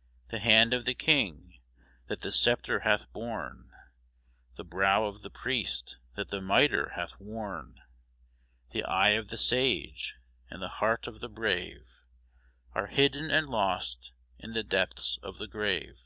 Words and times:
]The 0.32 0.40
hand 0.40 0.74
of 0.74 0.84
the 0.84 0.96
king 0.96 1.60
that 2.08 2.22
the 2.22 2.32
sceptre 2.32 2.80
hath 2.80 3.12
borne, 3.12 3.70
The 4.56 4.64
brow 4.64 5.04
of 5.04 5.22
the 5.22 5.30
priest 5.30 5.98
that 6.16 6.30
the 6.30 6.40
mitre 6.40 6.94
hath 6.96 7.20
worn, 7.20 7.80
The 8.72 8.82
eye 8.84 9.10
of 9.10 9.28
the 9.28 9.36
sage, 9.38 10.16
and 10.48 10.60
the 10.60 10.66
heart 10.82 11.06
of 11.06 11.20
the 11.20 11.28
brave, 11.28 12.00
Are 12.72 12.88
hidden 12.88 13.30
and 13.30 13.46
lost 13.46 14.10
in 14.40 14.54
the 14.54 14.64
depths 14.64 15.20
of 15.22 15.38
the 15.38 15.46
grave. 15.46 16.02